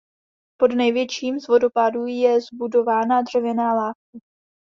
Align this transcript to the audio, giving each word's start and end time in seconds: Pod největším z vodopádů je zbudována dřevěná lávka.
Pod 0.59 0.75
největším 0.75 1.39
z 1.39 1.47
vodopádů 1.47 2.05
je 2.05 2.41
zbudována 2.41 3.21
dřevěná 3.21 3.73
lávka. 3.73 4.19